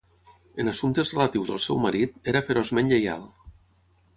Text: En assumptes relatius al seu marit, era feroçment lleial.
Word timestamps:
En 0.61 0.69
assumptes 0.71 1.11
relatius 1.17 1.51
al 1.57 1.61
seu 1.67 1.79
marit, 1.83 2.17
era 2.33 2.43
feroçment 2.51 2.91
lleial. 2.95 3.29